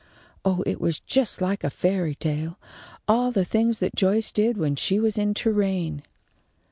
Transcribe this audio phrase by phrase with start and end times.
[0.43, 2.57] Oh, it was just like a fairy tale,
[3.07, 6.01] all the things that Joyce did when she was in Touraine."